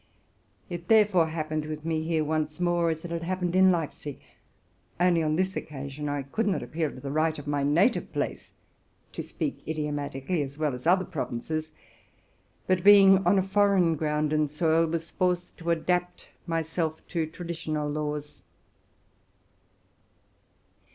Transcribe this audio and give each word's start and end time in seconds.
TI 0.67 0.77
therefore 0.77 1.29
fared 1.29 1.63
here 1.83 2.23
once 2.23 2.59
more 2.59 2.89
as 2.89 3.05
I 3.05 3.09
had 3.09 3.21
fared 3.21 3.55
at 3.55 3.63
Leipzig, 3.65 4.15
except 4.15 4.97
that 5.13 5.21
on 5.23 5.35
this 5.35 5.55
occasion 5.55 6.09
I 6.09 6.23
could 6.23 6.47
not 6.47 6.63
appeal 6.63 6.89
to 6.89 6.99
the 6.99 7.11
right 7.11 7.37
of 7.37 7.45
my 7.45 7.61
native 7.61 8.11
place 8.11 8.51
to 9.11 9.21
speak 9.21 9.61
idiomatically, 9.67 10.41
as 10.41 10.57
well 10.57 10.73
as 10.73 10.87
other 10.87 11.05
provinees, 11.05 11.69
but, 12.65 12.83
being 12.83 13.23
on 13.27 13.37
a 13.37 13.43
foreign 13.43 13.93
ground 13.95 14.33
and 14.33 14.49
soil, 14.49 14.87
was 14.87 15.11
forced 15.11 15.55
to 15.59 15.69
adapt 15.69 16.29
myself 16.47 17.05
to 17.09 17.27
traditional 17.27 17.87
laws. 17.87 18.41